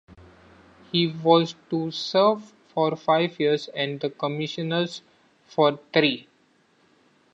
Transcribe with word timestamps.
He 0.91 1.05
was 1.05 1.53
to 1.69 1.91
serve 1.91 2.53
for 2.69 2.95
five 2.95 3.39
years 3.39 3.67
and 3.67 3.99
the 3.99 4.09
Commissioners 4.09 5.03
for 5.45 5.77
three. 5.93 6.27